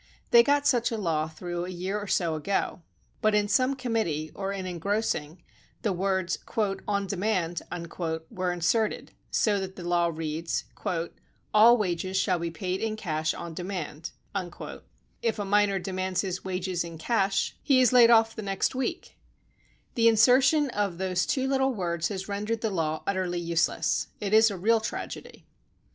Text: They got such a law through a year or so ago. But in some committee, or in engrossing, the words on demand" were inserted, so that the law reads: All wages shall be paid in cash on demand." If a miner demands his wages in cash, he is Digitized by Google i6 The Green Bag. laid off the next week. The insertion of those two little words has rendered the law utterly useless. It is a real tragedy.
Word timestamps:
They 0.31 0.41
got 0.41 0.65
such 0.65 0.89
a 0.89 0.97
law 0.97 1.27
through 1.27 1.63
a 1.65 1.69
year 1.69 1.99
or 1.99 2.07
so 2.07 2.33
ago. 2.33 2.81
But 3.21 3.35
in 3.35 3.47
some 3.47 3.75
committee, 3.75 4.31
or 4.33 4.51
in 4.51 4.65
engrossing, 4.65 5.43
the 5.83 5.93
words 5.93 6.39
on 6.87 7.05
demand" 7.05 7.61
were 8.31 8.51
inserted, 8.51 9.11
so 9.29 9.59
that 9.59 9.75
the 9.75 9.87
law 9.87 10.07
reads: 10.11 10.63
All 11.53 11.77
wages 11.77 12.17
shall 12.17 12.39
be 12.39 12.49
paid 12.49 12.81
in 12.81 12.95
cash 12.95 13.35
on 13.35 13.53
demand." 13.53 14.09
If 15.21 15.37
a 15.37 15.45
miner 15.45 15.77
demands 15.77 16.21
his 16.21 16.43
wages 16.43 16.83
in 16.83 16.97
cash, 16.97 17.55
he 17.61 17.79
is 17.79 17.89
Digitized 17.89 17.91
by 17.91 17.97
Google 18.01 18.03
i6 18.03 18.05
The 18.07 18.07
Green 18.07 18.07
Bag. 18.07 18.09
laid 18.15 18.21
off 18.21 18.35
the 18.35 18.41
next 18.41 18.73
week. 18.75 19.17
The 19.93 20.07
insertion 20.07 20.69
of 20.71 20.97
those 20.97 21.25
two 21.27 21.47
little 21.47 21.75
words 21.75 22.07
has 22.07 22.27
rendered 22.27 22.61
the 22.61 22.71
law 22.71 23.03
utterly 23.05 23.39
useless. 23.39 24.07
It 24.19 24.33
is 24.33 24.49
a 24.49 24.57
real 24.57 24.79
tragedy. 24.79 25.45